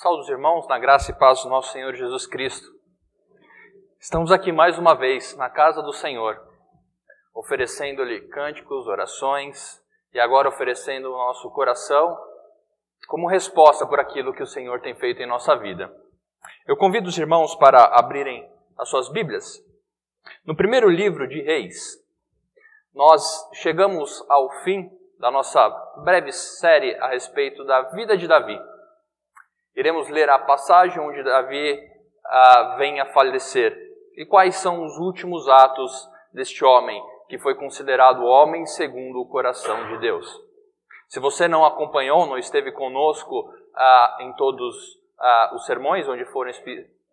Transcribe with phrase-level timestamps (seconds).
[0.00, 2.66] Saúde os irmãos, na graça e paz do nosso Senhor Jesus Cristo.
[4.00, 6.40] Estamos aqui mais uma vez na casa do Senhor,
[7.34, 9.78] oferecendo-lhe cânticos, orações
[10.14, 12.16] e agora oferecendo o nosso coração
[13.08, 15.94] como resposta por aquilo que o Senhor tem feito em nossa vida.
[16.66, 19.62] Eu convido os irmãos para abrirem as suas Bíblias.
[20.46, 22.02] No primeiro livro de Reis,
[22.94, 23.22] nós
[23.52, 25.68] chegamos ao fim da nossa
[26.02, 28.58] breve série a respeito da vida de Davi.
[29.76, 31.78] Iremos ler a passagem onde Davi
[32.24, 33.76] ah, vem a falecer
[34.16, 39.86] e quais são os últimos atos deste homem que foi considerado homem segundo o coração
[39.88, 40.26] de Deus.
[41.08, 46.50] Se você não acompanhou, não esteve conosco ah, em todos ah, os sermões onde foram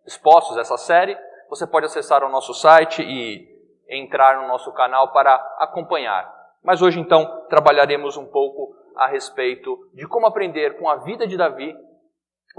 [0.06, 1.16] expostos essa série,
[1.48, 3.48] você pode acessar o nosso site e
[3.88, 6.30] entrar no nosso canal para acompanhar.
[6.62, 11.36] Mas hoje então trabalharemos um pouco a respeito de como aprender com a vida de
[11.36, 11.74] Davi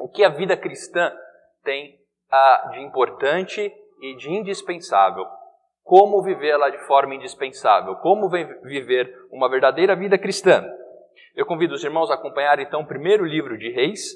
[0.01, 1.11] o que a vida cristã
[1.63, 1.99] tem
[2.31, 5.25] uh, de importante e de indispensável.
[5.83, 7.95] Como vivê-la de forma indispensável.
[7.97, 10.63] Como viver uma verdadeira vida cristã.
[11.35, 14.13] Eu convido os irmãos a acompanhar então o primeiro livro de Reis.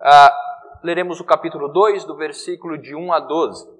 [0.00, 3.76] Uh, leremos o capítulo 2, do versículo de 1 a 12.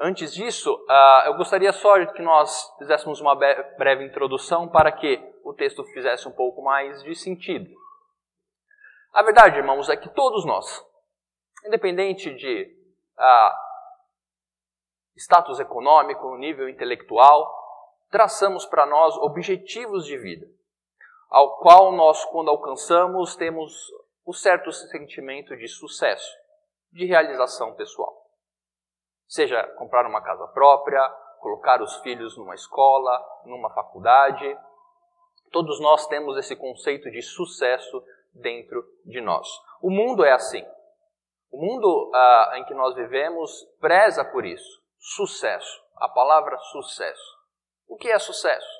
[0.00, 5.52] Antes disso, uh, eu gostaria só que nós fizéssemos uma breve introdução para que o
[5.52, 7.68] texto fizesse um pouco mais de sentido.
[9.18, 10.80] A verdade, irmãos, é que todos nós,
[11.66, 12.72] independente de
[13.18, 13.60] ah,
[15.16, 17.52] status econômico, nível intelectual,
[18.12, 20.46] traçamos para nós objetivos de vida,
[21.28, 23.90] ao qual nós, quando alcançamos, temos
[24.24, 26.32] um certo sentimento de sucesso,
[26.92, 28.24] de realização pessoal.
[29.26, 31.02] Seja comprar uma casa própria,
[31.40, 34.56] colocar os filhos numa escola, numa faculdade,
[35.50, 38.00] todos nós temos esse conceito de sucesso
[38.32, 39.46] dentro de nós.
[39.82, 40.64] O mundo é assim.
[41.50, 44.82] O mundo ah, em que nós vivemos preza por isso.
[44.98, 45.82] Sucesso.
[45.96, 47.38] A palavra sucesso.
[47.88, 48.78] O que é sucesso?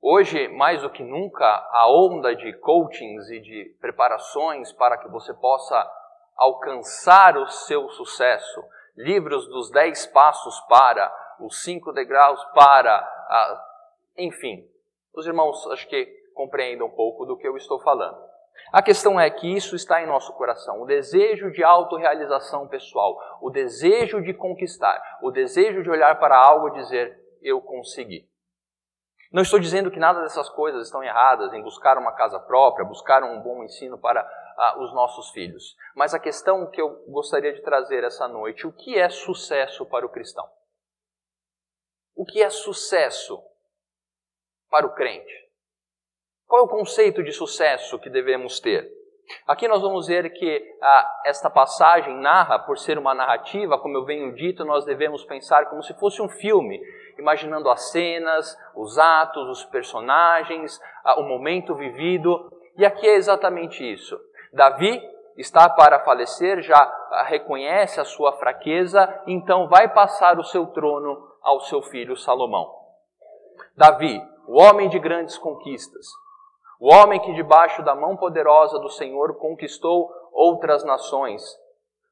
[0.00, 5.34] Hoje, mais do que nunca, a onda de coachings e de preparações para que você
[5.34, 5.90] possa
[6.36, 8.64] alcançar o seu sucesso,
[8.96, 13.64] livros dos 10 passos para, os 5 degraus para, ah,
[14.16, 14.64] enfim.
[15.12, 18.16] Os irmãos, acho que compreenda um pouco do que eu estou falando.
[18.72, 23.50] A questão é que isso está em nosso coração, o desejo de autorrealização pessoal, o
[23.50, 28.28] desejo de conquistar, o desejo de olhar para algo e dizer, eu consegui.
[29.32, 33.22] Não estou dizendo que nada dessas coisas estão erradas em buscar uma casa própria, buscar
[33.24, 34.20] um bom ensino para
[34.56, 35.76] ah, os nossos filhos.
[35.94, 40.06] Mas a questão que eu gostaria de trazer essa noite, o que é sucesso para
[40.06, 40.48] o cristão?
[42.14, 43.42] O que é sucesso
[44.70, 45.47] para o crente?
[46.48, 48.90] Qual é o conceito de sucesso que devemos ter?
[49.46, 54.06] Aqui nós vamos ver que ah, esta passagem narra, por ser uma narrativa, como eu
[54.06, 56.80] venho dito, nós devemos pensar como se fosse um filme,
[57.18, 62.50] imaginando as cenas, os atos, os personagens, ah, o momento vivido.
[62.78, 64.18] E aqui é exatamente isso.
[64.50, 65.02] Davi
[65.36, 71.28] está para falecer, já ah, reconhece a sua fraqueza, então vai passar o seu trono
[71.42, 72.74] ao seu filho Salomão.
[73.76, 76.06] Davi, o homem de grandes conquistas,
[76.78, 81.42] o homem que, debaixo da mão poderosa do Senhor, conquistou outras nações,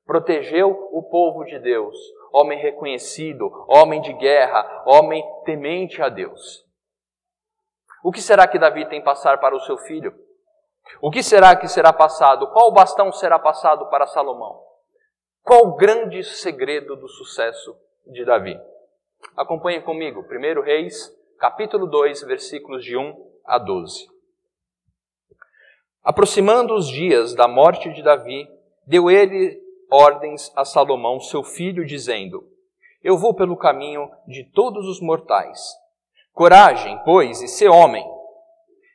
[0.04, 1.96] protegeu o povo de Deus,
[2.32, 6.64] homem reconhecido, homem de guerra, homem temente a Deus.
[8.02, 10.14] O que será que Davi tem passar para o seu filho?
[11.00, 12.48] O que será que será passado?
[12.48, 14.62] Qual bastão será passado para Salomão?
[15.42, 17.76] Qual o grande segredo do sucesso
[18.06, 18.58] de Davi?
[19.36, 24.15] Acompanhe comigo, 1 Reis, capítulo 2, versículos de 1 a 12.
[26.06, 28.48] Aproximando os dias da morte de Davi,
[28.86, 32.44] deu ele ordens a Salomão, seu filho, dizendo:
[33.02, 35.60] Eu vou pelo caminho de todos os mortais.
[36.32, 38.06] Coragem, pois, e sê homem.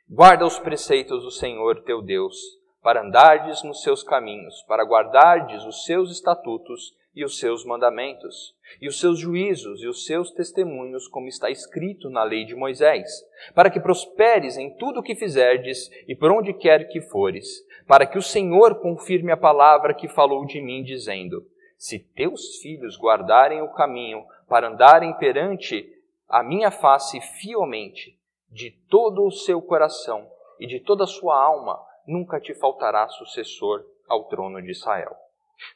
[0.08, 2.34] Guarda os preceitos do Senhor teu Deus,
[2.82, 8.88] para andardes nos seus caminhos, para guardardes os seus estatutos e os seus mandamentos, e
[8.88, 13.10] os seus juízos e os seus testemunhos, como está escrito na lei de Moisés,
[13.54, 17.46] para que prosperes em tudo o que fizerdes e por onde quer que fores,
[17.86, 22.96] para que o Senhor confirme a palavra que falou de mim, dizendo: Se teus filhos
[22.96, 25.86] guardarem o caminho para andarem perante
[26.28, 28.18] a minha face fielmente,
[28.50, 30.26] de todo o seu coração
[30.58, 35.21] e de toda a sua alma, nunca te faltará sucessor ao trono de Israel.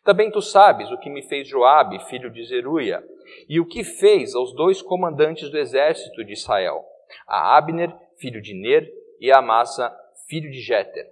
[0.05, 3.03] Também tu sabes o que me fez Joabe, filho de Zeruia,
[3.49, 6.85] e o que fez aos dois comandantes do exército de Israel,
[7.27, 8.89] a Abner, filho de Ner,
[9.21, 9.95] e a Amasa,
[10.29, 11.09] filho de Jéter,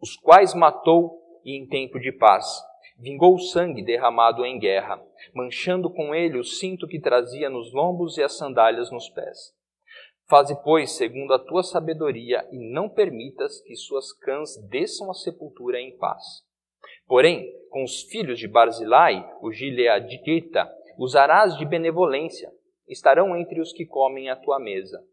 [0.00, 2.46] os quais matou e em tempo de paz.
[2.98, 5.02] Vingou o sangue derramado em guerra,
[5.34, 9.54] manchando com ele o cinto que trazia nos lombos e as sandálias nos pés.
[10.28, 15.80] Faze, pois, segundo a tua sabedoria, e não permitas que suas cãs desçam à sepultura
[15.80, 16.22] em paz.
[17.10, 22.52] Porém, com os filhos de Barzilai, o Gileadita, usarás de benevolência,
[22.86, 25.04] estarão entre os que comem a tua mesa.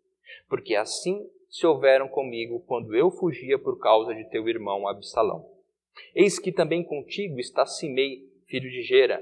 [0.47, 5.43] Porque assim se houveram comigo quando eu fugia por causa de teu irmão Absalão.
[6.13, 9.19] Eis que também contigo está Simei, filho de Gera,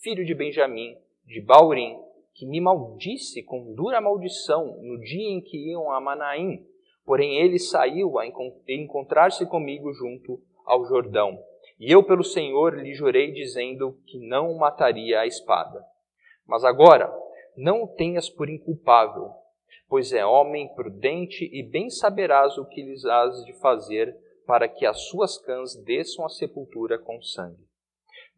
[0.00, 0.96] filho de Benjamim,
[1.26, 1.98] de Baurim,
[2.32, 6.66] que me maldisse com dura maldição no dia em que iam a Manaim.
[7.04, 11.38] Porém ele saiu a encontrar-se comigo junto ao Jordão.
[11.78, 15.84] E eu pelo Senhor lhe jurei dizendo que não mataria a espada.
[16.46, 17.12] Mas agora,
[17.56, 19.30] não o tenhas por inculpável,
[19.88, 24.86] pois é homem prudente e bem saberás o que lhes has de fazer para que
[24.86, 27.66] as suas cãs desçam à sepultura com sangue.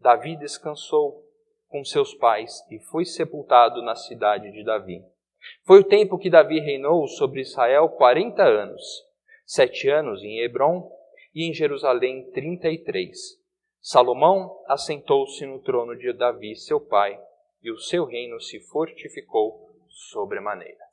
[0.00, 1.25] Davi descansou
[1.69, 5.05] com seus pais e foi sepultado na cidade de Davi.
[5.64, 8.82] Foi o tempo que Davi reinou sobre Israel quarenta anos,
[9.44, 10.90] sete anos em Hebron
[11.35, 13.39] e em Jerusalém trinta e três.
[13.81, 17.19] Salomão assentou-se no trono de Davi, seu pai,
[17.63, 20.85] e o seu reino se fortificou sobremaneira.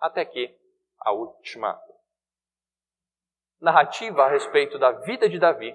[0.00, 0.54] Até aqui
[1.00, 1.80] a última
[3.60, 5.74] narrativa a respeito da vida de Davi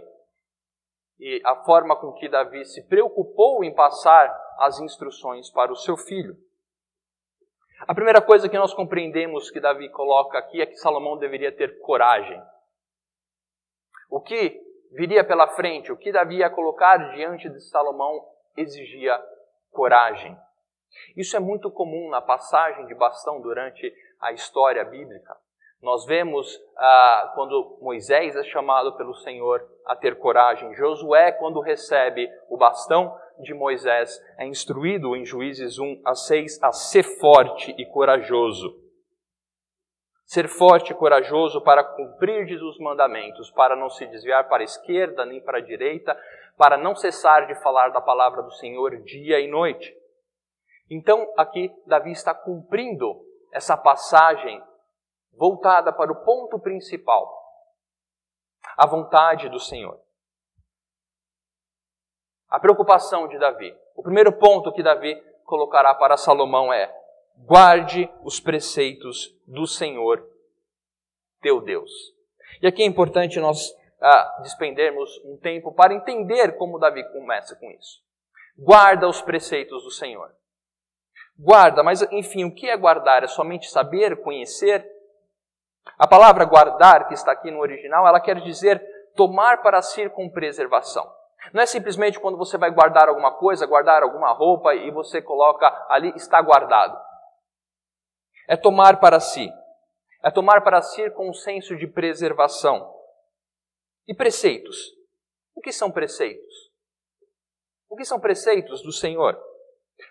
[1.19, 4.29] e a forma com que Davi se preocupou em passar
[4.59, 6.37] as instruções para o seu filho.
[7.87, 11.79] A primeira coisa que nós compreendemos que Davi coloca aqui é que Salomão deveria ter
[11.79, 12.41] coragem.
[14.09, 14.59] O que
[14.91, 18.25] viria pela frente, o que Davi ia colocar diante de Salomão
[18.57, 19.19] exigia
[19.71, 20.35] coragem.
[21.15, 25.37] Isso é muito comum na passagem de bastão durante a história bíblica.
[25.81, 30.73] Nós vemos ah, quando Moisés é chamado pelo Senhor a ter coragem.
[30.75, 36.71] Josué, quando recebe o bastão de Moisés, é instruído em Juízes 1 a 6 a
[36.73, 38.88] ser forte e corajoso.
[40.29, 45.25] Ser forte e corajoso para cumprir os mandamentos, para não se desviar para a esquerda
[45.25, 46.15] nem para a direita,
[46.55, 49.91] para não cessar de falar da palavra do Senhor dia e noite.
[50.87, 53.19] Então, aqui, Davi está cumprindo
[53.51, 54.63] essa passagem
[55.33, 57.27] voltada para o ponto principal,
[58.77, 59.99] a vontade do Senhor.
[62.47, 63.75] A preocupação de Davi.
[63.95, 66.98] O primeiro ponto que Davi colocará para Salomão é:
[67.45, 70.23] guarde os preceitos do Senhor,
[71.41, 71.91] teu Deus.
[72.61, 77.69] E aqui é importante nós ah, despendermos um tempo para entender como Davi começa com
[77.71, 78.01] isso.
[78.57, 80.31] Guarda os preceitos do Senhor.
[81.37, 83.23] Guarda, mas enfim, o que é guardar?
[83.23, 84.85] É somente saber, conhecer?
[85.97, 88.81] A palavra guardar, que está aqui no original, ela quer dizer
[89.15, 91.09] tomar para si com preservação.
[91.53, 95.67] Não é simplesmente quando você vai guardar alguma coisa, guardar alguma roupa e você coloca
[95.89, 97.08] ali, está guardado.
[98.49, 99.47] É tomar para si.
[100.23, 102.91] É tomar para si com um senso de preservação.
[104.07, 104.75] E preceitos?
[105.55, 106.71] O que são preceitos?
[107.87, 109.39] O que são preceitos do Senhor?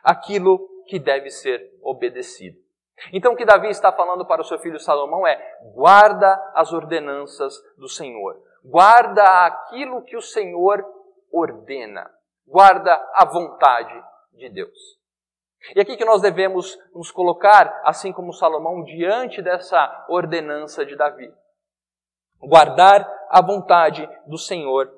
[0.04, 2.56] Aquilo que deve ser obedecido.
[3.12, 5.36] Então, o que Davi está falando para o seu filho Salomão é:
[5.74, 10.84] guarda as ordenanças do Senhor, guarda aquilo que o Senhor
[11.32, 12.08] ordena,
[12.46, 14.00] guarda a vontade
[14.32, 14.97] de Deus.
[15.74, 21.32] E aqui que nós devemos nos colocar, assim como Salomão, diante dessa ordenança de Davi.
[22.40, 24.90] Guardar a vontade do Senhor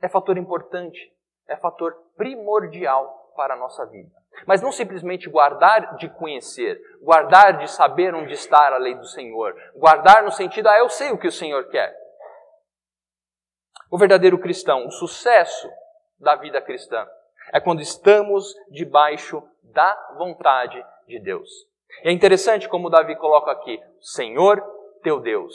[0.00, 1.12] é fator importante,
[1.48, 4.10] é fator primordial para a nossa vida.
[4.46, 9.54] Mas não simplesmente guardar de conhecer, guardar de saber onde está a lei do Senhor,
[9.76, 11.96] guardar no sentido, ah, eu sei o que o Senhor quer.
[13.90, 15.70] O verdadeiro cristão, o sucesso
[16.18, 17.06] da vida cristã,
[17.52, 21.48] é quando estamos debaixo da vontade de Deus.
[22.04, 24.62] E é interessante como Davi coloca aqui, Senhor
[25.02, 25.54] teu Deus.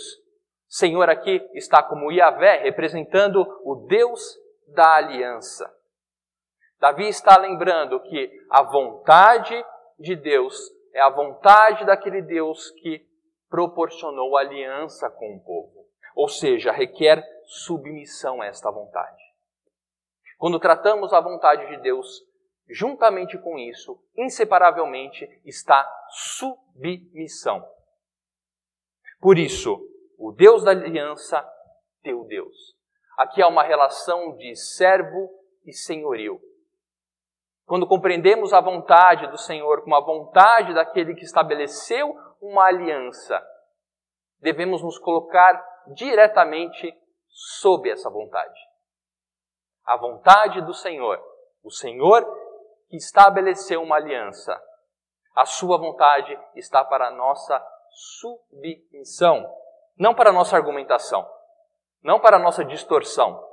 [0.68, 5.74] Senhor aqui está como Yahvé, representando o Deus da aliança.
[6.80, 9.56] Davi está lembrando que a vontade
[9.98, 10.56] de Deus
[10.94, 13.06] é a vontade daquele Deus que
[13.50, 15.88] proporcionou aliança com o povo.
[16.16, 19.27] Ou seja, requer submissão a esta vontade.
[20.38, 22.24] Quando tratamos a vontade de Deus,
[22.70, 27.66] juntamente com isso, inseparavelmente, está submissão.
[29.20, 29.80] Por isso,
[30.18, 31.44] o Deus da aliança,
[32.04, 32.56] teu Deus.
[33.18, 35.30] Aqui há uma relação de servo
[35.66, 36.40] e senhorio.
[37.66, 43.44] Quando compreendemos a vontade do Senhor como a vontade daquele que estabeleceu uma aliança,
[44.40, 45.62] devemos nos colocar
[45.96, 46.96] diretamente
[47.28, 48.67] sob essa vontade.
[49.88, 51.20] A vontade do Senhor.
[51.64, 52.24] O Senhor
[52.90, 54.62] que estabeleceu uma aliança.
[55.36, 59.50] A sua vontade está para a nossa submissão,
[59.98, 61.28] não para a nossa argumentação,
[62.02, 63.44] não para a nossa distorção,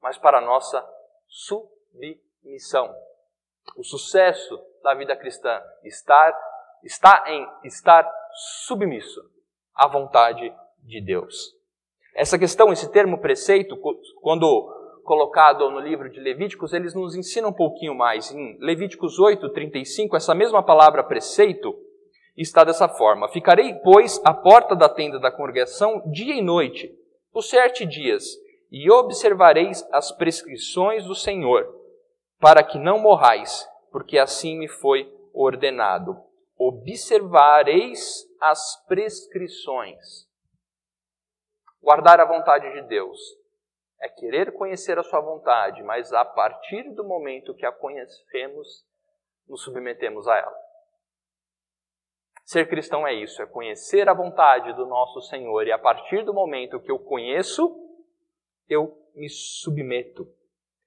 [0.00, 0.86] mas para a nossa
[1.26, 2.94] submissão.
[3.76, 6.38] O sucesso da vida cristã está,
[6.82, 8.08] está em estar
[8.66, 9.20] submisso
[9.74, 11.56] à vontade de Deus.
[12.14, 13.76] Essa questão, esse termo preceito,
[14.20, 14.77] quando
[15.08, 18.30] colocado no livro de Levíticos, eles nos ensinam um pouquinho mais.
[18.30, 21.74] Em Levíticos 8, 35, essa mesma palavra preceito
[22.36, 26.94] está dessa forma: Ficarei, pois, à porta da tenda da congregação dia e noite,
[27.32, 28.36] por sete dias,
[28.70, 31.66] e observareis as prescrições do Senhor,
[32.38, 36.18] para que não morrais, porque assim me foi ordenado.
[36.58, 40.28] Observareis as prescrições.
[41.82, 43.18] Guardar a vontade de Deus
[44.00, 48.86] é querer conhecer a Sua vontade, mas a partir do momento que a conhecemos,
[49.48, 50.68] nos submetemos a ela.
[52.44, 56.32] Ser cristão é isso, é conhecer a vontade do nosso Senhor e a partir do
[56.32, 57.76] momento que eu conheço,
[58.68, 60.26] eu me submeto.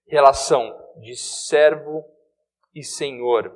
[0.07, 2.03] Relação de servo
[2.73, 3.55] e Senhor.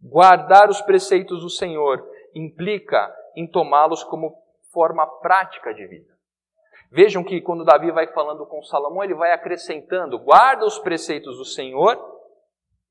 [0.00, 2.02] Guardar os preceitos do Senhor
[2.34, 6.13] implica em tomá-los como forma prática de vida.
[6.94, 11.44] Vejam que quando Davi vai falando com Salomão, ele vai acrescentando: guarda os preceitos do
[11.44, 11.98] Senhor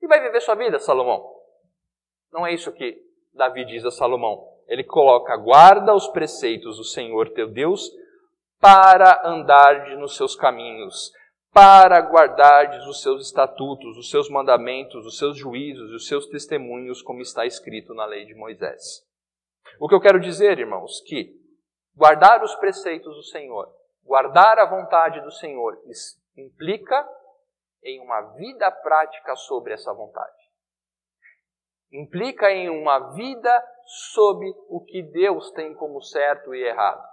[0.02, 1.26] e vai viver sua vida, Salomão.
[2.30, 3.02] Não é isso que
[3.34, 4.46] Davi diz a Salomão.
[4.68, 7.90] Ele coloca: guarda os preceitos do Senhor teu Deus
[8.60, 11.10] para andar nos seus caminhos,
[11.54, 17.02] para guardardes os seus estatutos, os seus mandamentos, os seus juízos e os seus testemunhos,
[17.02, 19.02] como está escrito na lei de Moisés.
[19.80, 21.32] O que eu quero dizer, irmãos, que
[21.96, 23.72] guardar os preceitos do Senhor
[24.04, 25.78] Guardar a vontade do Senhor
[26.36, 27.08] implica
[27.84, 30.44] em uma vida prática sobre essa vontade.
[31.92, 33.68] Implica em uma vida
[34.14, 37.04] sob o que Deus tem como certo e errado.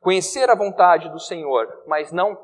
[0.00, 2.36] Conhecer a vontade do Senhor, mas não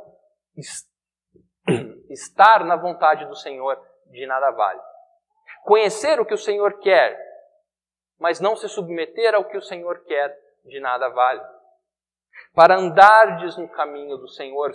[2.11, 4.81] estar na vontade do Senhor de nada vale.
[5.65, 7.19] Conhecer o que o Senhor quer,
[8.19, 11.41] mas não se submeter ao que o Senhor quer, de nada vale.
[12.59, 14.73] Para andardes no caminho do Senhor,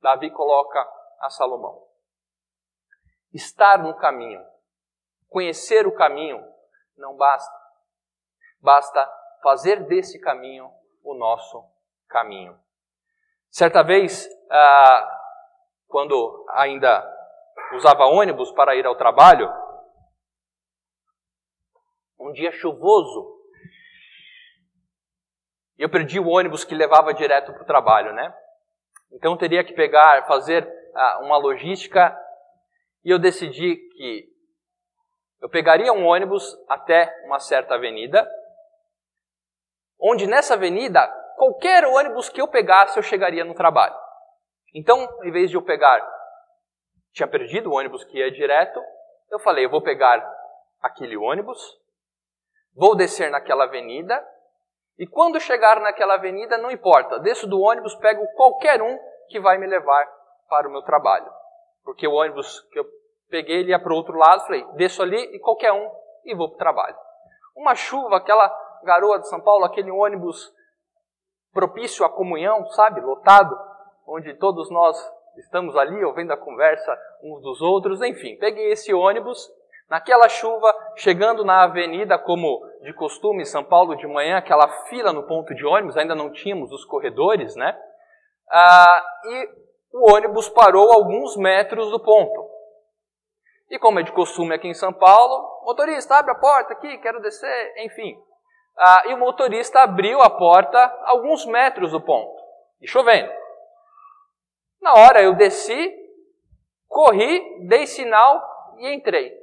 [0.00, 0.78] Davi coloca
[1.20, 1.84] a Salomão.
[3.34, 4.40] Estar no caminho,
[5.28, 6.40] conhecer o caminho,
[6.96, 7.52] não basta.
[8.60, 9.04] Basta
[9.42, 10.70] fazer desse caminho
[11.02, 11.68] o nosso
[12.06, 12.56] caminho.
[13.50, 15.20] Certa vez, ah,
[15.88, 17.04] quando ainda
[17.74, 19.52] usava ônibus para ir ao trabalho,
[22.16, 23.37] um dia chuvoso,
[25.78, 28.34] e eu perdi o ônibus que levava direto para o trabalho, né?
[29.12, 32.18] Então teria que pegar, fazer ah, uma logística
[33.04, 34.28] e eu decidi que
[35.40, 38.28] eu pegaria um ônibus até uma certa avenida,
[40.00, 41.06] onde nessa avenida
[41.36, 43.94] qualquer ônibus que eu pegasse eu chegaria no trabalho.
[44.74, 46.04] Então, em vez de eu pegar,
[47.12, 48.80] tinha perdido o ônibus que ia direto,
[49.30, 50.20] eu falei, eu vou pegar
[50.80, 51.60] aquele ônibus,
[52.74, 54.22] vou descer naquela avenida
[54.98, 59.56] e quando chegar naquela avenida, não importa, desço do ônibus, pego qualquer um que vai
[59.56, 60.06] me levar
[60.48, 61.30] para o meu trabalho.
[61.84, 62.86] Porque o ônibus que eu
[63.30, 65.88] peguei, ele ia para o outro lado, falei, desço ali e qualquer um
[66.24, 66.96] e vou para o trabalho.
[67.56, 68.50] Uma chuva, aquela
[68.82, 70.52] garoa de São Paulo, aquele ônibus
[71.52, 73.56] propício à comunhão, sabe, lotado,
[74.06, 74.96] onde todos nós
[75.36, 79.48] estamos ali ouvindo a conversa uns dos outros, enfim, peguei esse ônibus
[79.88, 85.26] Naquela chuva, chegando na avenida, como de costume, São Paulo de manhã, aquela fila no
[85.26, 87.76] ponto de ônibus, ainda não tínhamos os corredores, né?
[88.50, 89.48] Ah, e
[89.92, 92.48] o ônibus parou alguns metros do ponto.
[93.70, 97.20] E como é de costume aqui em São Paulo, motorista, abre a porta aqui, quero
[97.20, 98.18] descer, enfim.
[98.76, 102.42] Ah, e o motorista abriu a porta alguns metros do ponto,
[102.80, 103.32] e chovendo.
[104.80, 105.94] Na hora eu desci,
[106.88, 108.42] corri, dei sinal
[108.78, 109.37] e entrei.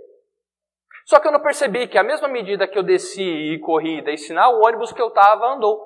[1.05, 4.01] Só que eu não percebi que a mesma medida que eu desci e corri e
[4.01, 5.79] dei sinal, o ônibus que eu estava andou.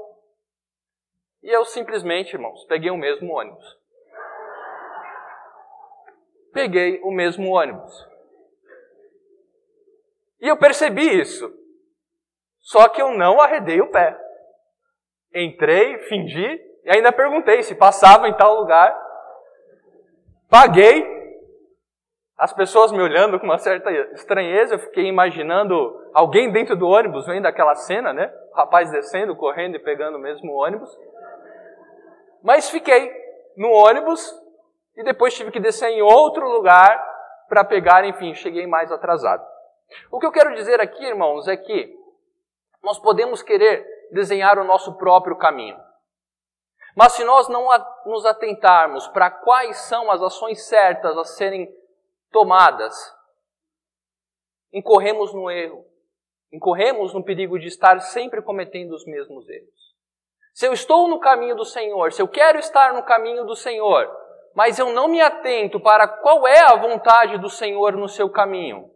[1.43, 3.77] E eu simplesmente, irmãos, peguei o mesmo ônibus.
[6.53, 8.07] Peguei o mesmo ônibus.
[10.39, 11.53] E eu percebi isso.
[12.59, 14.17] Só que eu não arredei o pé.
[15.35, 18.97] Entrei, fingi e ainda perguntei se passava em tal lugar.
[20.49, 21.18] Paguei
[22.39, 25.75] as pessoas me olhando com uma certa estranheza, eu fiquei imaginando
[26.13, 28.33] alguém dentro do ônibus vendo aquela cena, né?
[28.53, 30.89] O rapaz descendo, correndo e pegando o mesmo ônibus.
[32.41, 33.11] Mas fiquei
[33.57, 34.33] no ônibus
[34.95, 37.05] e depois tive que descer em outro lugar
[37.49, 39.45] para pegar, enfim, cheguei mais atrasado.
[40.09, 41.93] O que eu quero dizer aqui, irmãos, é que
[42.81, 45.77] nós podemos querer desenhar o nosso próprio caminho.
[46.95, 47.67] Mas se nós não
[48.05, 51.69] nos atentarmos para quais são as ações certas a serem
[52.31, 52.93] tomadas,
[54.71, 55.85] incorremos no erro,
[56.51, 59.95] incorremos no perigo de estar sempre cometendo os mesmos erros.
[60.53, 64.09] Se eu estou no caminho do Senhor, se eu quero estar no caminho do Senhor,
[64.53, 68.91] mas eu não me atento para qual é a vontade do Senhor no seu caminho,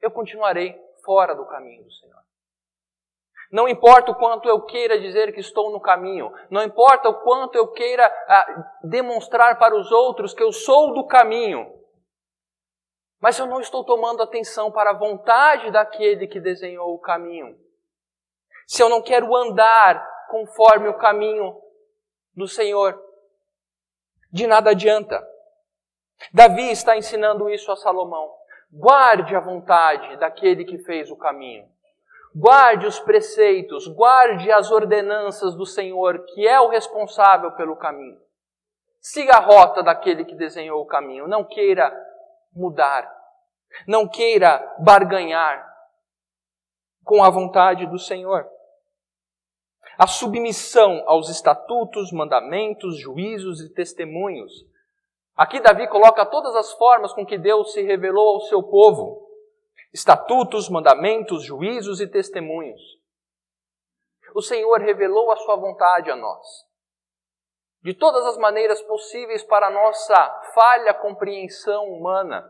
[0.00, 2.17] eu continuarei fora do caminho do Senhor.
[3.50, 7.56] Não importa o quanto eu queira dizer que estou no caminho, não importa o quanto
[7.56, 11.66] eu queira ah, demonstrar para os outros que eu sou do caminho,
[13.20, 17.56] mas eu não estou tomando atenção para a vontade daquele que desenhou o caminho
[18.68, 21.58] se eu não quero andar conforme o caminho
[22.36, 23.02] do Senhor,
[24.30, 25.26] de nada adianta.
[26.34, 28.30] Davi está ensinando isso a Salomão.
[28.70, 31.66] Guarde a vontade daquele que fez o caminho.
[32.34, 38.18] Guarde os preceitos, guarde as ordenanças do Senhor, que é o responsável pelo caminho.
[39.00, 41.26] Siga a rota daquele que desenhou o caminho.
[41.26, 41.92] Não queira
[42.52, 43.10] mudar.
[43.86, 45.66] Não queira barganhar
[47.04, 48.46] com a vontade do Senhor
[49.98, 54.52] a submissão aos estatutos, mandamentos, juízos e testemunhos.
[55.36, 59.27] Aqui Davi coloca todas as formas com que Deus se revelou ao seu povo:
[59.92, 62.80] estatutos, mandamentos, juízos e testemunhos.
[64.34, 66.46] O Senhor revelou a sua vontade a nós.
[67.82, 72.44] De todas as maneiras possíveis para a nossa falha compreensão humana.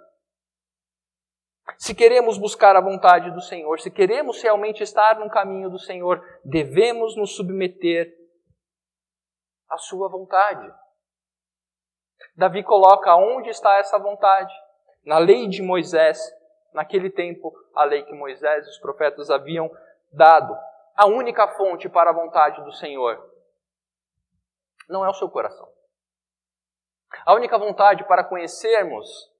[1.76, 6.24] Se queremos buscar a vontade do Senhor, se queremos realmente estar no caminho do Senhor,
[6.42, 8.10] devemos nos submeter
[9.68, 10.66] à Sua vontade.
[12.34, 14.52] Davi coloca onde está essa vontade?
[15.04, 16.18] Na lei de Moisés,
[16.72, 19.70] naquele tempo, a lei que Moisés e os profetas haviam
[20.12, 20.56] dado.
[20.96, 23.28] A única fonte para a vontade do Senhor
[24.88, 25.68] não é o seu coração.
[27.24, 29.30] A única vontade para conhecermos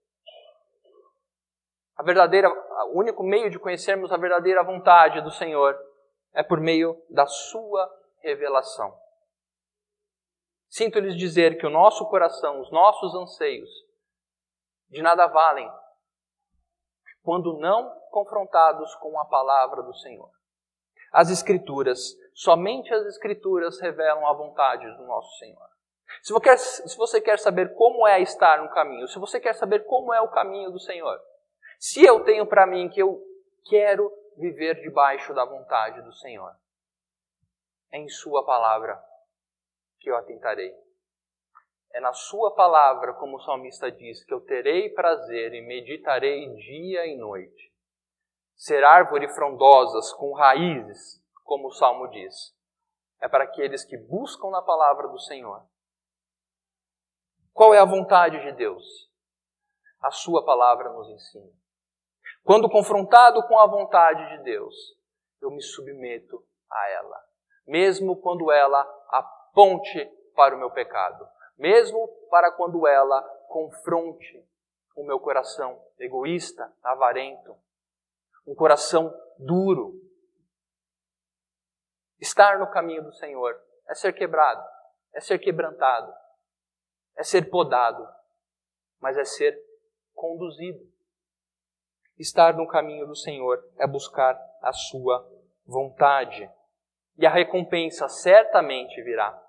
[1.96, 2.48] a verdadeira,
[2.92, 5.76] o único meio de conhecermos a verdadeira vontade do Senhor
[6.32, 8.96] é por meio da sua revelação.
[10.68, 13.68] Sinto lhes dizer que o nosso coração, os nossos anseios,
[14.90, 15.68] de nada valem
[17.28, 20.30] quando não confrontados com a palavra do Senhor.
[21.12, 25.68] As Escrituras, somente as Escrituras revelam a vontade do nosso Senhor.
[26.22, 29.52] Se você, quer, se você quer saber como é estar no caminho, se você quer
[29.52, 31.20] saber como é o caminho do Senhor,
[31.78, 33.22] se eu tenho para mim que eu
[33.68, 36.56] quero viver debaixo da vontade do Senhor,
[37.92, 38.98] é em Sua palavra
[40.00, 40.74] que eu atentarei.
[41.98, 47.04] É na Sua palavra, como o salmista diz, que eu terei prazer e meditarei dia
[47.08, 47.74] e noite.
[48.54, 52.56] Ser árvore frondosas com raízes, como o salmo diz,
[53.20, 55.66] é para aqueles que buscam na palavra do Senhor.
[57.52, 59.10] Qual é a vontade de Deus?
[60.00, 61.50] A Sua palavra nos ensina.
[62.44, 64.72] Quando confrontado com a vontade de Deus,
[65.42, 67.20] eu me submeto a ela,
[67.66, 74.46] mesmo quando ela aponte para o meu pecado, mesmo para quando ela confronte
[74.94, 77.56] o meu coração egoísta, avarento,
[78.46, 80.00] um coração duro.
[82.20, 84.64] Estar no caminho do Senhor é ser quebrado,
[85.12, 86.12] é ser quebrantado,
[87.16, 88.06] é ser podado,
[89.00, 89.58] mas é ser
[90.14, 90.80] conduzido.
[92.18, 95.28] Estar no caminho do Senhor é buscar a sua
[95.64, 96.50] vontade.
[97.16, 99.40] E a recompensa certamente virá.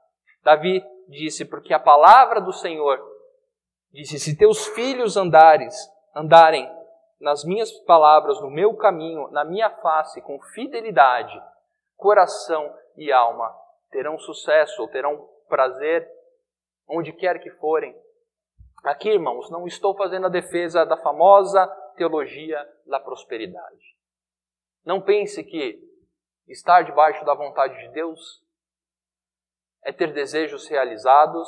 [0.44, 3.00] Davi disse: Porque a palavra do Senhor
[3.92, 5.76] disse: Se teus filhos andares,
[6.16, 6.70] andarem
[7.20, 11.42] nas minhas palavras, no meu caminho, na minha face, com fidelidade,
[11.98, 13.54] coração e alma,
[13.92, 16.08] terão sucesso ou terão prazer
[16.88, 17.96] onde quer que forem.
[18.84, 21.68] Aqui, irmãos, não estou fazendo a defesa da famosa
[21.98, 23.98] teologia da prosperidade.
[24.86, 25.78] Não pense que
[26.48, 28.42] estar debaixo da vontade de Deus
[29.84, 31.48] é ter desejos realizados,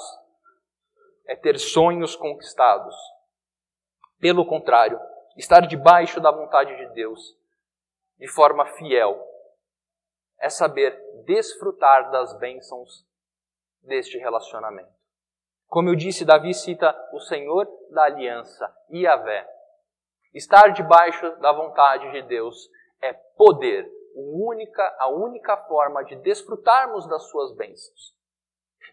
[1.28, 2.96] é ter sonhos conquistados.
[4.20, 5.00] Pelo contrário,
[5.38, 7.38] estar debaixo da vontade de Deus
[8.18, 9.20] de forma fiel
[10.40, 13.06] é saber desfrutar das bênçãos
[13.82, 14.92] deste relacionamento.
[15.68, 19.48] Como eu disse, Davi cita o Senhor da aliança, Yahvé,
[20.34, 22.70] Estar debaixo da vontade de Deus
[23.02, 23.86] é poder,
[25.00, 28.16] a única forma de desfrutarmos das suas bênçãos,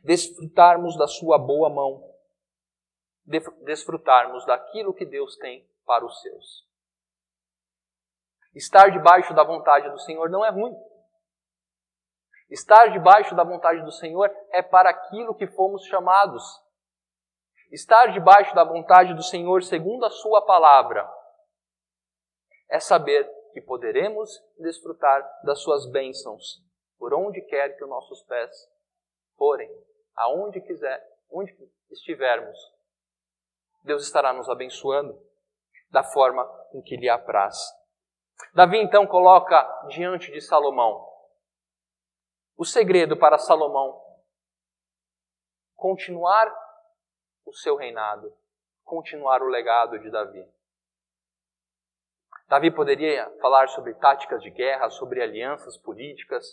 [0.02, 2.02] desfrutarmos da sua boa mão,
[3.64, 6.66] desfrutarmos daquilo que Deus tem para os seus.
[8.54, 10.74] Estar debaixo da vontade do Senhor não é ruim.
[12.50, 16.42] Estar debaixo da vontade do Senhor é para aquilo que fomos chamados.
[17.70, 21.06] Estar debaixo da vontade do Senhor, segundo a Sua palavra,
[22.70, 26.62] é saber que poderemos desfrutar das Suas bênçãos
[26.98, 28.50] por onde quer que os nossos pés
[29.38, 29.70] forem,
[30.14, 31.56] aonde quiser, onde
[31.90, 32.58] estivermos.
[33.84, 35.18] Deus estará nos abençoando
[35.90, 37.56] da forma com que lhe apraz.
[38.52, 41.06] Davi então coloca diante de Salomão
[42.56, 44.02] o segredo para Salomão
[45.76, 46.52] continuar
[47.46, 48.36] o seu reinado,
[48.84, 50.44] continuar o legado de Davi.
[52.48, 56.44] Davi poderia falar sobre táticas de guerra, sobre alianças políticas,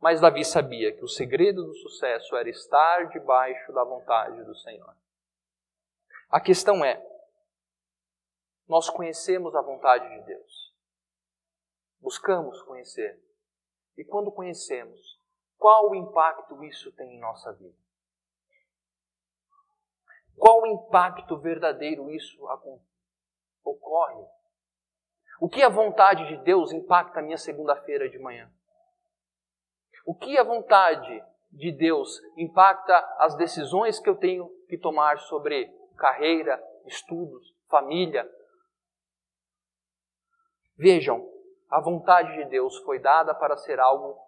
[0.00, 4.96] mas Davi sabia que o segredo do sucesso era estar debaixo da vontade do Senhor.
[6.30, 7.04] A questão é:
[8.66, 10.74] nós conhecemos a vontade de Deus?
[12.00, 13.20] Buscamos conhecer
[14.00, 15.20] e quando conhecemos,
[15.58, 17.76] qual o impacto isso tem em nossa vida?
[20.38, 22.42] Qual o impacto verdadeiro isso
[23.62, 24.24] ocorre?
[25.38, 28.50] O que a vontade de Deus impacta a minha segunda-feira de manhã?
[30.10, 35.72] O que a vontade de Deus impacta as decisões que eu tenho que tomar sobre
[35.96, 38.28] carreira, estudos, família?
[40.76, 41.24] Vejam,
[41.70, 44.18] a vontade de Deus foi dada para ser algo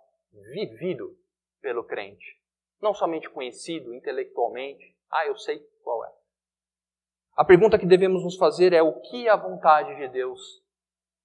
[0.54, 1.18] vivido
[1.60, 2.40] pelo crente.
[2.80, 6.12] Não somente conhecido intelectualmente, ah, eu sei qual é.
[7.34, 10.62] A pergunta que devemos nos fazer é: o que a vontade de Deus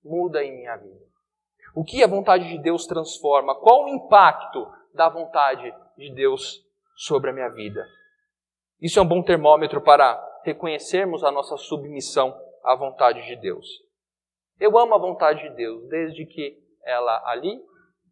[0.04, 1.07] muda em minha vida?
[1.78, 3.54] O que a vontade de Deus transforma?
[3.54, 7.86] Qual o impacto da vontade de Deus sobre a minha vida?
[8.82, 13.68] Isso é um bom termômetro para reconhecermos a nossa submissão à vontade de Deus.
[14.60, 17.64] Eu amo a vontade de Deus, desde que ela ali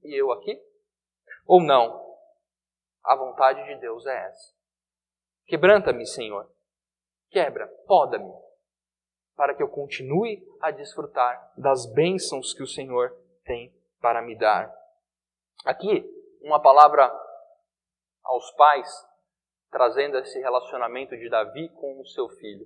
[0.04, 0.62] e eu aqui?
[1.48, 2.06] Ou não?
[3.04, 4.54] A vontade de Deus é essa.
[5.48, 6.48] Quebranta-me, Senhor.
[7.32, 8.32] Quebra, poda-me,
[9.36, 14.74] para que eu continue a desfrutar das bênçãos que o Senhor tem para me dar.
[15.66, 16.04] Aqui,
[16.42, 17.12] uma palavra
[18.24, 18.90] aos pais,
[19.72, 22.66] trazendo esse relacionamento de Davi com o seu filho.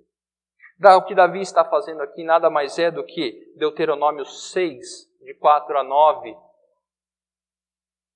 [0.97, 5.77] O que Davi está fazendo aqui nada mais é do que Deuteronômio 6, de 4
[5.77, 6.35] a 9,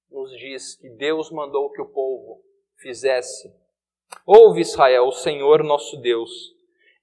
[0.09, 2.41] nos diz que Deus mandou que o povo
[2.77, 3.53] fizesse.
[4.25, 6.53] Ouve, Israel, o Senhor nosso Deus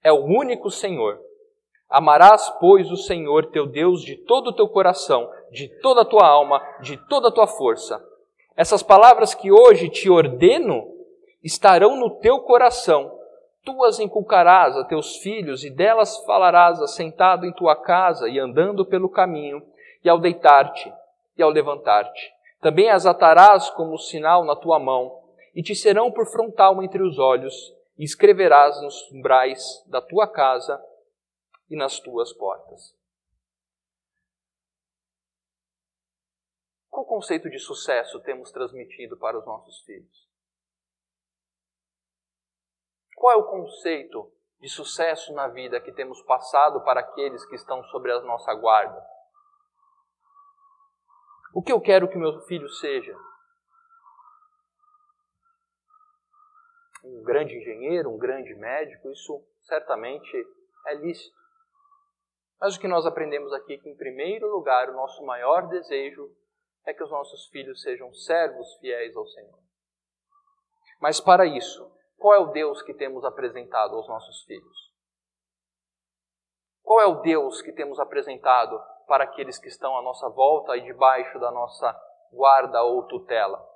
[0.03, 1.21] é o único Senhor.
[1.89, 6.27] Amarás, pois, o Senhor teu Deus de todo o teu coração, de toda a tua
[6.27, 8.03] alma, de toda a tua força.
[8.57, 10.87] Essas palavras que hoje te ordeno
[11.43, 13.21] estarão no teu coração
[13.65, 18.87] Tu as inculcarás a teus filhos, e delas falarás assentado em tua casa e andando
[18.87, 19.63] pelo caminho,
[20.03, 20.93] e ao deitar-te
[21.37, 22.33] e ao levantar-te.
[22.61, 25.21] Também as atarás como sinal na tua mão,
[25.55, 27.55] e te serão por frontal entre os olhos,
[27.99, 30.83] e escreverás nos umbrais da tua casa
[31.69, 32.95] e nas tuas portas.
[37.01, 40.29] Qual conceito de sucesso temos transmitido para os nossos filhos?
[43.17, 47.83] Qual é o conceito de sucesso na vida que temos passado para aqueles que estão
[47.85, 49.03] sobre a nossa guarda?
[51.55, 53.17] O que eu quero que meu filho seja?
[57.03, 60.37] Um grande engenheiro, um grande médico, isso certamente
[60.87, 61.35] é lícito.
[62.61, 66.31] Mas o que nós aprendemos aqui é que, em primeiro lugar, o nosso maior desejo
[66.87, 69.59] é que os nossos filhos sejam servos fiéis ao Senhor.
[71.01, 74.91] Mas para isso, qual é o Deus que temos apresentado aos nossos filhos?
[76.83, 80.83] Qual é o Deus que temos apresentado para aqueles que estão à nossa volta e
[80.83, 81.99] debaixo da nossa
[82.33, 83.67] guarda ou tutela?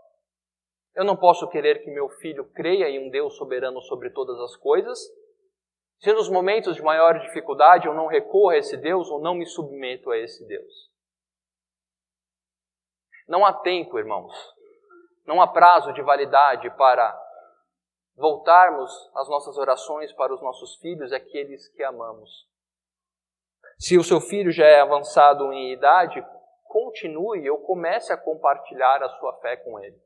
[0.94, 4.56] Eu não posso querer que meu filho creia em um Deus soberano sobre todas as
[4.56, 4.98] coisas,
[5.98, 9.46] se nos momentos de maior dificuldade eu não recorro a esse Deus ou não me
[9.46, 10.93] submeto a esse Deus.
[13.26, 14.32] Não há tempo, irmãos,
[15.26, 17.18] não há prazo de validade para
[18.16, 22.30] voltarmos as nossas orações para os nossos filhos, aqueles que amamos.
[23.78, 26.24] Se o seu filho já é avançado em idade,
[26.64, 29.98] continue ou comece a compartilhar a sua fé com ele.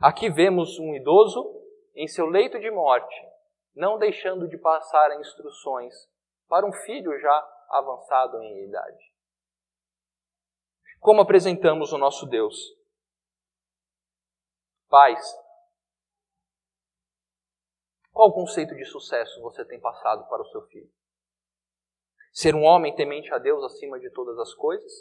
[0.00, 1.60] Aqui vemos um idoso
[1.94, 3.14] em seu leito de morte,
[3.74, 5.94] não deixando de passar instruções
[6.48, 9.11] para um filho já avançado em idade.
[11.02, 12.56] Como apresentamos o nosso Deus?
[14.88, 15.20] Pais,
[18.12, 20.88] Qual conceito de sucesso você tem passado para o seu filho?
[22.30, 24.92] Ser um homem temente a Deus acima de todas as coisas?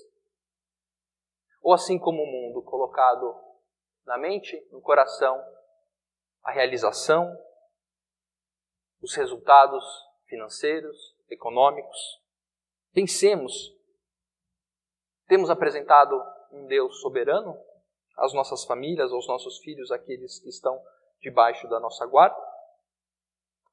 [1.61, 3.39] Ou assim como o mundo, colocado
[4.05, 5.39] na mente, no coração,
[6.41, 7.31] a realização,
[9.01, 9.85] os resultados
[10.25, 12.23] financeiros, econômicos?
[12.91, 13.79] Pensemos.
[15.31, 17.57] Temos apresentado um Deus soberano
[18.17, 20.77] às nossas famílias, aos nossos filhos, aqueles que estão
[21.21, 22.35] debaixo da nossa guarda?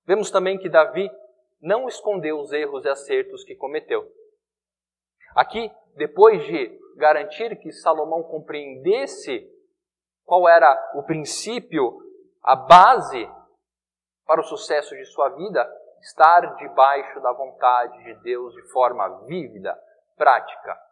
[0.07, 1.11] Vemos também que Davi
[1.61, 4.09] não escondeu os erros e acertos que cometeu.
[5.35, 9.45] Aqui, depois de garantir que Salomão compreendesse
[10.25, 11.99] qual era o princípio,
[12.41, 13.29] a base
[14.25, 15.69] para o sucesso de sua vida,
[16.03, 19.77] estar debaixo da vontade de Deus de forma vívida,
[20.17, 20.87] prática.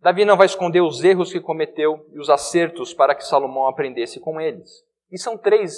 [0.00, 4.20] Davi não vai esconder os erros que cometeu e os acertos para que Salomão aprendesse
[4.20, 4.84] com eles.
[5.10, 5.74] E são três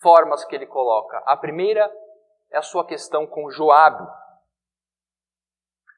[0.00, 1.18] formas que ele coloca.
[1.26, 1.90] A primeira
[2.50, 4.06] é a sua questão com Joabe.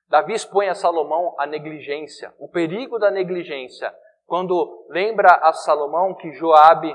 [0.09, 3.95] Davi expõe a Salomão a negligência, o perigo da negligência,
[4.27, 6.95] quando lembra a Salomão que Joabe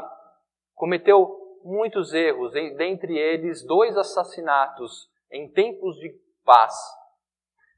[0.76, 6.74] cometeu muitos erros, dentre eles dois assassinatos em tempos de paz.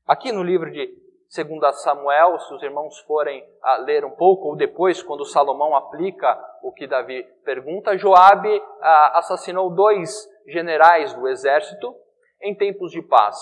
[0.06, 0.88] Aqui no livro de
[1.36, 6.38] 2 Samuel, se os irmãos forem a ler um pouco, ou depois, quando Salomão aplica
[6.64, 11.96] o que Davi pergunta, Joabe ah, assassinou dois generais do exército
[12.42, 13.38] em tempos de paz.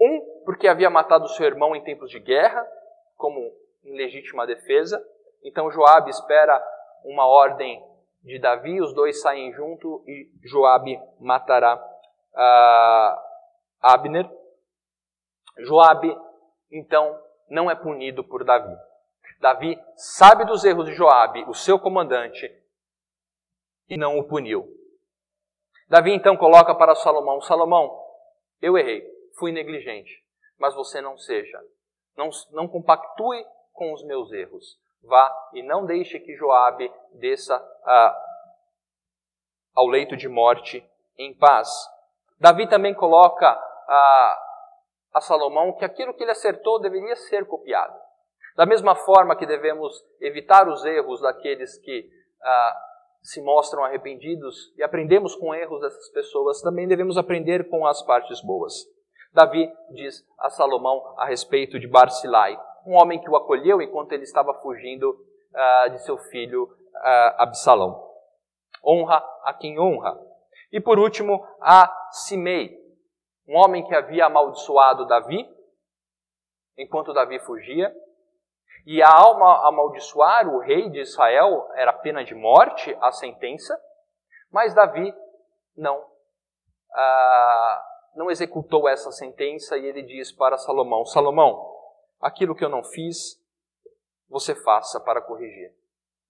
[0.00, 2.66] Um, porque havia matado seu irmão em tempos de guerra,
[3.16, 3.38] como
[3.84, 5.00] em legítima defesa.
[5.44, 6.60] Então Joabe espera
[7.04, 7.80] uma ordem
[8.22, 13.20] de Davi, os dois saem junto e Joabe matará uh,
[13.80, 14.28] Abner.
[15.58, 16.16] Joabe,
[16.70, 18.76] então, não é punido por Davi.
[19.40, 22.50] Davi sabe dos erros de Joabe, o seu comandante,
[23.88, 24.68] e não o puniu.
[25.88, 27.90] Davi então coloca para Salomão: Salomão,
[28.62, 29.04] eu errei,
[29.38, 30.24] fui negligente,
[30.58, 31.60] mas você não seja.
[32.16, 34.78] Não, não compactue com os meus erros.
[35.02, 38.24] Vá e não deixe que Joabe desça ah,
[39.74, 41.68] ao leito de morte em paz.
[42.38, 43.48] Davi também coloca
[43.88, 44.49] ah,
[45.12, 47.94] a Salomão que aquilo que ele acertou deveria ser copiado.
[48.56, 52.08] Da mesma forma que devemos evitar os erros daqueles que
[52.42, 52.76] ah,
[53.22, 58.42] se mostram arrependidos e aprendemos com erros dessas pessoas, também devemos aprender com as partes
[58.42, 58.74] boas.
[59.32, 64.24] Davi diz a Salomão a respeito de Barsilai, um homem que o acolheu enquanto ele
[64.24, 68.08] estava fugindo uh, de seu filho uh, Absalão.
[68.84, 70.18] Honra a quem honra.
[70.72, 72.79] E por último, a Simei,
[73.50, 75.48] um homem que havia amaldiçoado Davi
[76.78, 77.92] enquanto Davi fugia.
[78.86, 83.78] E a alma amaldiçoar o rei de Israel era pena de morte, a sentença,
[84.50, 85.12] mas Davi
[85.76, 87.80] não, uh,
[88.16, 91.70] não executou essa sentença e ele diz para Salomão: Salomão,
[92.20, 93.42] Aquilo que eu não fiz,
[94.28, 95.74] você faça para corrigir.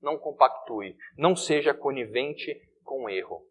[0.01, 2.55] Não compactue, não seja conivente
[2.85, 3.45] com o erro.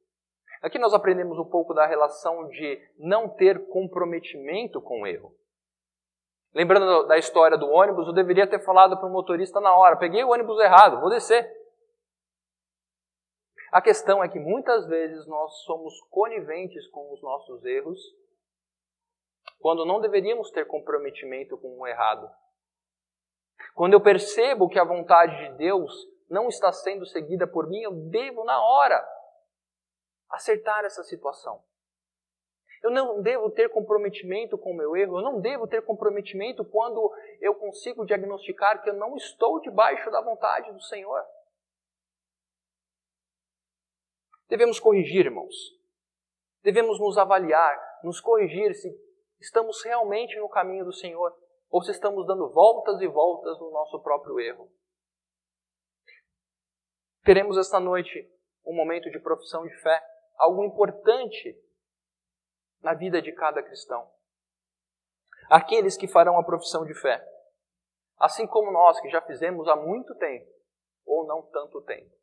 [0.62, 5.34] Aqui nós aprendemos um pouco da relação de não ter comprometimento com o erro.
[6.54, 10.24] Lembrando da história do ônibus, eu deveria ter falado para o motorista na hora: peguei
[10.24, 11.50] o ônibus errado, vou descer.
[13.72, 18.00] A questão é que muitas vezes nós somos coniventes com os nossos erros
[19.60, 22.30] quando não deveríamos ter comprometimento com o errado.
[23.76, 25.94] Quando eu percebo que a vontade de Deus
[26.30, 29.06] não está sendo seguida por mim, eu devo, na hora,
[30.30, 31.64] acertar essa situação.
[32.82, 37.14] Eu não devo ter comprometimento com o meu erro, eu não devo ter comprometimento quando
[37.42, 41.22] eu consigo diagnosticar que eu não estou debaixo da vontade do Senhor.
[44.48, 45.56] Devemos corrigir, irmãos.
[46.64, 48.90] Devemos nos avaliar, nos corrigir se
[49.40, 51.36] estamos realmente no caminho do Senhor
[51.70, 54.72] ou se estamos dando voltas e voltas no nosso próprio erro.
[57.24, 58.28] Teremos esta noite
[58.66, 60.02] um momento de profissão de fé,
[60.40, 61.56] algo importante
[62.82, 64.10] na vida de cada cristão.
[65.50, 67.24] Aqueles que farão a profissão de fé,
[68.18, 70.50] assim como nós que já fizemos há muito tempo
[71.06, 72.18] ou não tanto tempo.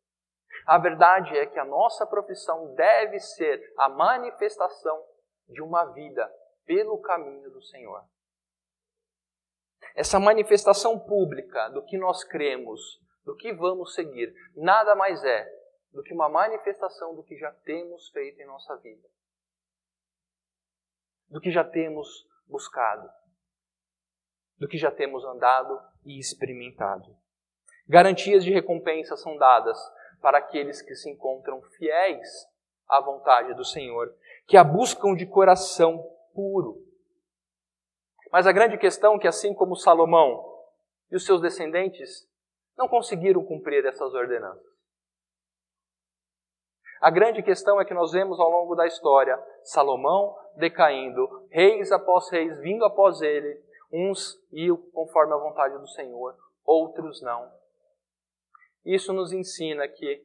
[0.66, 5.04] A verdade é que a nossa profissão deve ser a manifestação
[5.48, 6.32] de uma vida
[6.64, 8.04] pelo caminho do Senhor.
[9.94, 12.80] Essa manifestação pública do que nós cremos,
[13.24, 15.55] do que vamos seguir, nada mais é
[15.96, 19.08] do que uma manifestação do que já temos feito em nossa vida,
[21.30, 23.08] do que já temos buscado,
[24.58, 27.16] do que já temos andado e experimentado.
[27.88, 29.78] Garantias de recompensa são dadas
[30.20, 32.28] para aqueles que se encontram fiéis
[32.86, 34.14] à vontade do Senhor,
[34.46, 36.04] que a buscam de coração
[36.34, 36.76] puro.
[38.30, 40.44] Mas a grande questão é que, assim como Salomão
[41.10, 42.28] e os seus descendentes,
[42.76, 44.75] não conseguiram cumprir essas ordenanças.
[47.00, 52.30] A grande questão é que nós vemos ao longo da história Salomão decaindo, reis após
[52.30, 57.52] reis vindo após ele, uns iam conforme a vontade do Senhor, outros não.
[58.84, 60.24] Isso nos ensina que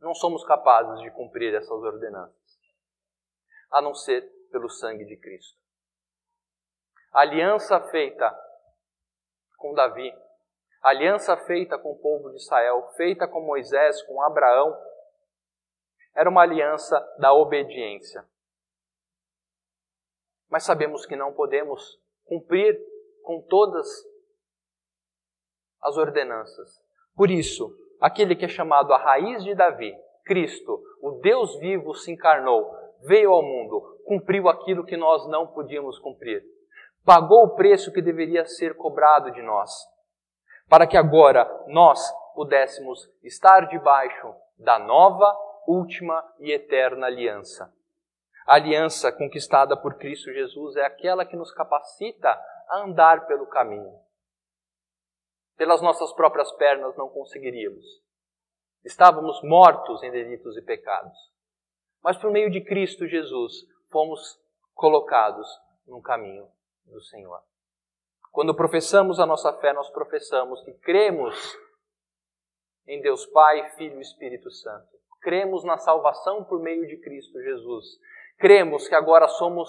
[0.00, 2.36] não somos capazes de cumprir essas ordenanças,
[3.70, 5.58] a não ser pelo sangue de Cristo.
[7.12, 8.36] A aliança feita
[9.56, 10.12] com Davi,
[10.82, 14.76] aliança feita com o povo de Israel, feita com Moisés, com Abraão,
[16.18, 18.24] era uma aliança da obediência.
[20.50, 22.76] Mas sabemos que não podemos cumprir
[23.22, 23.86] com todas
[25.80, 26.82] as ordenanças.
[27.14, 32.10] Por isso, aquele que é chamado a raiz de Davi, Cristo, o Deus vivo, se
[32.10, 32.68] encarnou,
[33.02, 36.42] veio ao mundo, cumpriu aquilo que nós não podíamos cumprir.
[37.04, 39.70] Pagou o preço que deveria ser cobrado de nós,
[40.68, 42.00] para que agora nós
[42.34, 47.70] pudéssemos estar debaixo da nova, última e eterna aliança.
[48.46, 52.30] A aliança conquistada por Cristo Jesus é aquela que nos capacita
[52.70, 53.92] a andar pelo caminho.
[55.56, 57.84] Pelas nossas próprias pernas não conseguiríamos.
[58.82, 61.18] Estávamos mortos em delitos e pecados.
[62.02, 64.40] Mas por meio de Cristo Jesus fomos
[64.72, 65.46] colocados
[65.86, 66.48] no caminho
[66.86, 67.42] do Senhor.
[68.30, 71.36] Quando professamos a nossa fé, nós professamos que cremos
[72.86, 74.97] em Deus Pai, Filho e Espírito Santo.
[75.20, 77.86] Cremos na salvação por meio de Cristo Jesus.
[78.38, 79.68] Cremos que agora somos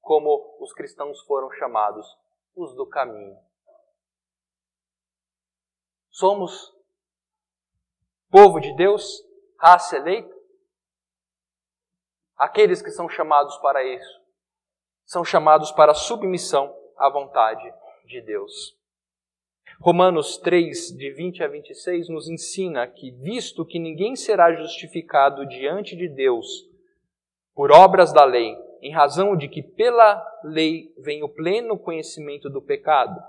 [0.00, 2.06] como os cristãos foram chamados,
[2.56, 3.36] os do caminho.
[6.10, 6.74] Somos
[8.30, 9.22] povo de Deus,
[9.58, 10.36] raça eleita.
[12.36, 14.18] Aqueles que são chamados para isso
[15.04, 17.72] são chamados para submissão à vontade
[18.04, 18.77] de Deus.
[19.80, 25.94] Romanos 3, de 20 a 26, nos ensina que, visto que ninguém será justificado diante
[25.94, 26.68] de Deus
[27.54, 32.60] por obras da lei, em razão de que pela lei vem o pleno conhecimento do
[32.60, 33.20] pecado,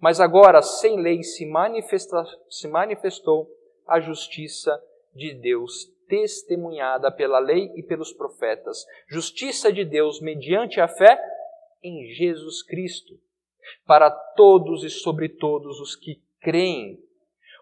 [0.00, 3.46] mas agora, sem lei, se, manifesta, se manifestou
[3.86, 4.82] a justiça
[5.14, 8.86] de Deus, testemunhada pela lei e pelos profetas.
[9.08, 11.20] Justiça de Deus mediante a fé
[11.82, 13.18] em Jesus Cristo,
[13.86, 16.98] para todos e sobre todos os que creem.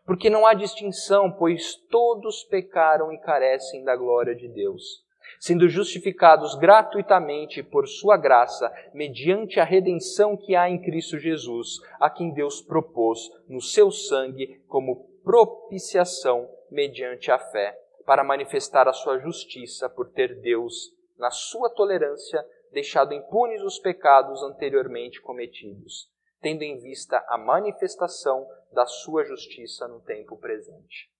[0.04, 5.06] Porque não há distinção, pois todos pecaram e carecem da glória de Deus
[5.38, 12.08] sendo justificados gratuitamente por Sua graça, mediante a redenção que há em Cristo Jesus, a
[12.08, 19.18] quem Deus propôs no seu sangue como propiciação mediante a fé, para manifestar a sua
[19.18, 22.44] justiça por ter Deus, na sua tolerância,
[22.76, 26.10] deixado impunes os pecados anteriormente cometidos,
[26.42, 31.10] tendo em vista a manifestação da sua justiça no tempo presente.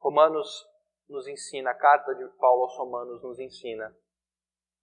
[0.00, 0.48] Romanos
[1.06, 3.94] nos ensina, a carta de Paulo aos Romanos nos ensina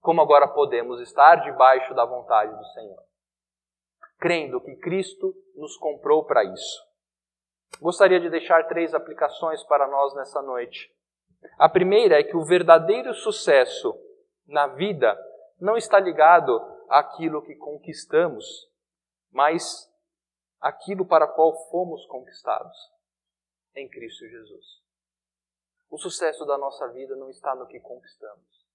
[0.01, 3.03] como agora podemos estar debaixo da vontade do Senhor,
[4.19, 6.79] crendo que Cristo nos comprou para isso.
[7.81, 10.93] Gostaria de deixar três aplicações para nós nessa noite.
[11.57, 13.95] A primeira é que o verdadeiro sucesso
[14.45, 15.17] na vida
[15.63, 18.69] não está ligado àquilo que conquistamos,
[19.31, 19.89] mas
[20.59, 22.77] aquilo para qual fomos conquistados
[23.73, 24.83] em Cristo Jesus.
[25.89, 28.67] O sucesso da nossa vida não está no que conquistamos,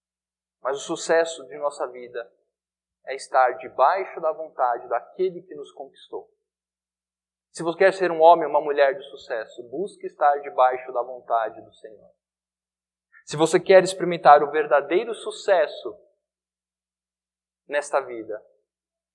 [0.62, 2.33] mas o sucesso de nossa vida
[3.05, 6.33] é estar debaixo da vontade daquele que nos conquistou.
[7.51, 11.03] Se você quer ser um homem ou uma mulher de sucesso, busque estar debaixo da
[11.03, 12.11] vontade do Senhor.
[13.27, 16.08] Se você quer experimentar o verdadeiro sucesso
[17.68, 18.42] nesta vida,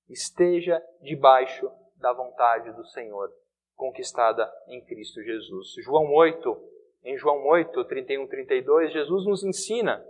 [0.07, 3.33] esteja debaixo da vontade do Senhor,
[3.75, 5.73] conquistada em Cristo Jesus.
[5.83, 6.69] João 8,
[7.03, 10.05] em João 8, 31, 32, Jesus nos ensina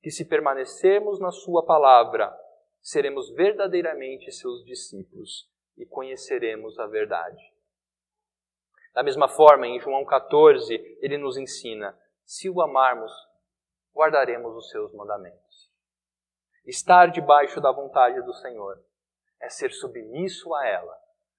[0.00, 2.36] que se permanecermos na Sua palavra,
[2.80, 7.42] seremos verdadeiramente seus discípulos e conheceremos a verdade.
[8.92, 13.12] Da mesma forma, em João 14, ele nos ensina: se o amarmos,
[13.94, 15.71] guardaremos os seus mandamentos.
[16.64, 18.78] Estar debaixo da vontade do Senhor
[19.40, 20.96] é ser submisso a ela,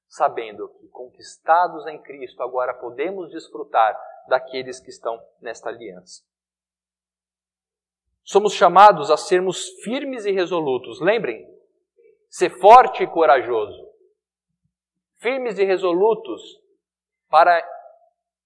[0.08, 3.98] sabendo que conquistados em Cristo agora podemos desfrutar
[4.28, 6.24] daqueles que estão nesta aliança.
[8.24, 11.02] Somos chamados a sermos firmes e resolutos.
[11.02, 11.46] Lembrem,
[12.30, 13.92] ser forte e corajoso.
[15.20, 16.42] Firmes e resolutos
[17.30, 17.66] para,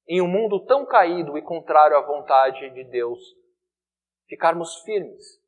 [0.07, 3.19] em um mundo tão caído e contrário à vontade de Deus,
[4.28, 5.41] ficarmos firmes.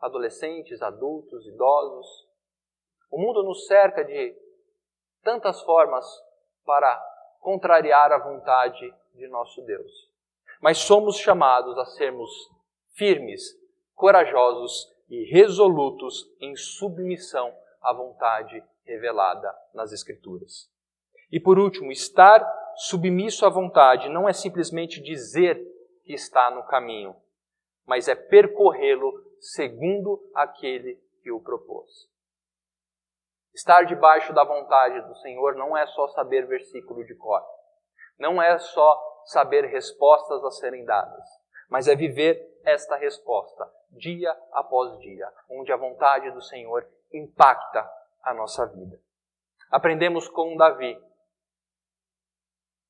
[0.00, 2.28] Adolescentes, adultos, idosos.
[3.10, 4.36] O mundo nos cerca de
[5.22, 6.04] tantas formas
[6.64, 6.96] para
[7.40, 10.10] contrariar a vontade de nosso Deus.
[10.60, 12.30] Mas somos chamados a sermos
[12.94, 13.56] firmes,
[13.94, 20.70] corajosos e resolutos em submissão à vontade revelada nas Escrituras.
[21.30, 22.40] E por último, estar
[22.76, 25.56] submisso à vontade não é simplesmente dizer
[26.04, 27.16] que está no caminho,
[27.84, 32.08] mas é percorrê-lo segundo aquele que o propôs.
[33.54, 37.42] Estar debaixo da vontade do Senhor não é só saber versículo de cor,
[38.18, 41.24] não é só saber respostas a serem dadas,
[41.68, 47.88] mas é viver esta resposta dia após dia, onde a vontade do Senhor impacta
[48.22, 49.00] a nossa vida.
[49.70, 51.00] Aprendemos com Davi,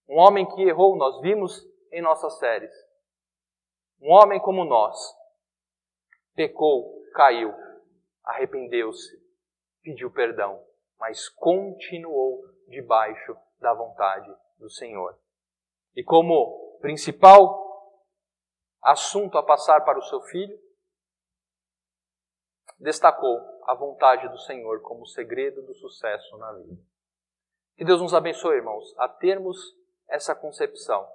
[0.09, 2.72] um homem que errou, nós vimos em nossas séries.
[4.00, 4.96] Um homem como nós,
[6.37, 7.53] pecou, caiu,
[8.22, 9.18] arrependeu-se,
[9.82, 10.62] pediu perdão,
[11.01, 15.18] mas continuou debaixo da vontade do Senhor.
[15.97, 17.64] E como principal
[18.82, 20.57] assunto a passar para o seu filho,
[22.78, 26.80] destacou a vontade do Senhor como segredo do sucesso na vida.
[27.76, 29.59] Que Deus nos abençoe, irmãos, a termos
[30.09, 31.09] essa concepção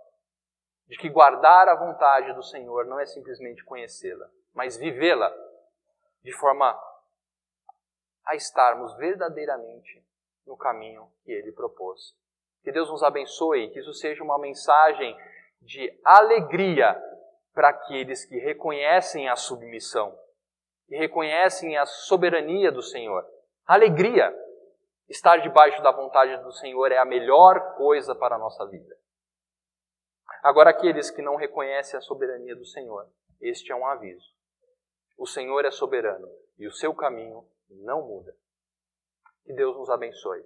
[0.88, 5.32] de que guardar a vontade do Senhor não é simplesmente conhecê-la, mas vivê-la
[6.24, 6.80] de forma
[8.26, 10.04] a estarmos verdadeiramente
[10.46, 12.16] no caminho que Ele propôs.
[12.64, 15.18] Que Deus nos abençoe, que isso seja uma mensagem
[15.62, 16.96] de alegria
[17.54, 20.18] para aqueles que reconhecem a submissão,
[20.88, 23.26] que reconhecem a soberania do Senhor.
[23.66, 24.34] Alegria.
[25.10, 28.96] Estar debaixo da vontade do Senhor é a melhor coisa para a nossa vida.
[30.42, 33.08] Agora, aqueles que não reconhecem a soberania do Senhor,
[33.42, 34.26] este é um aviso.
[35.22, 38.36] O Senhor é soberano e o seu caminho não muda.
[39.44, 40.44] Que Deus nos abençoe.